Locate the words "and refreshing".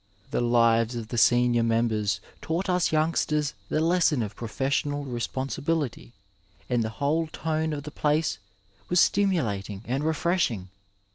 9.85-10.69